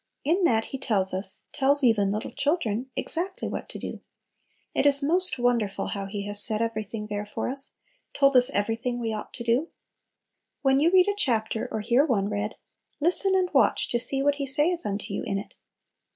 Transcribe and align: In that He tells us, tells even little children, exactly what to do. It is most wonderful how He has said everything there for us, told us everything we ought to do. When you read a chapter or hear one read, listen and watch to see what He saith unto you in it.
In 0.23 0.45
that 0.45 0.65
He 0.73 0.79
tells 0.79 1.13
us, 1.13 1.43
tells 1.53 1.83
even 1.83 2.11
little 2.11 2.31
children, 2.31 2.89
exactly 2.95 3.47
what 3.47 3.69
to 3.69 3.77
do. 3.77 3.99
It 4.73 4.87
is 4.87 5.03
most 5.03 5.37
wonderful 5.37 5.89
how 5.89 6.07
He 6.07 6.25
has 6.25 6.41
said 6.43 6.59
everything 6.59 7.05
there 7.05 7.23
for 7.23 7.49
us, 7.49 7.73
told 8.11 8.35
us 8.35 8.49
everything 8.49 8.97
we 8.99 9.13
ought 9.13 9.31
to 9.35 9.43
do. 9.43 9.67
When 10.63 10.79
you 10.79 10.89
read 10.91 11.07
a 11.07 11.13
chapter 11.15 11.67
or 11.71 11.81
hear 11.81 12.03
one 12.03 12.29
read, 12.29 12.55
listen 12.99 13.35
and 13.35 13.51
watch 13.53 13.89
to 13.89 13.99
see 13.99 14.23
what 14.23 14.37
He 14.37 14.47
saith 14.47 14.87
unto 14.87 15.13
you 15.13 15.21
in 15.21 15.37
it. 15.37 15.53